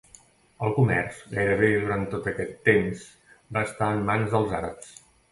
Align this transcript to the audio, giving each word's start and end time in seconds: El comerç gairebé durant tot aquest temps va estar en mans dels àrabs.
El 0.67 0.71
comerç 0.75 1.17
gairebé 1.33 1.67
durant 1.83 2.05
tot 2.13 2.29
aquest 2.31 2.55
temps 2.69 3.03
va 3.57 3.63
estar 3.69 3.91
en 3.99 4.01
mans 4.09 4.33
dels 4.37 4.57
àrabs. 4.61 4.89